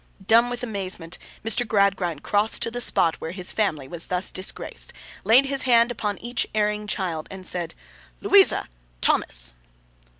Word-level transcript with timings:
Dumb 0.25 0.49
with 0.49 0.63
amazement, 0.63 1.19
Mr. 1.45 1.61
Gradgrind 1.63 2.23
crossed 2.23 2.63
to 2.63 2.71
the 2.71 2.81
spot 2.81 3.21
where 3.21 3.29
his 3.33 3.51
family 3.51 3.87
was 3.87 4.07
thus 4.07 4.31
disgraced, 4.31 4.93
laid 5.23 5.45
his 5.45 5.61
hand 5.61 5.91
upon 5.91 6.17
each 6.17 6.47
erring 6.55 6.87
child, 6.87 7.27
and 7.29 7.45
said: 7.45 7.75
'Louisa!! 8.19 8.67
Thomas!! 9.01 9.53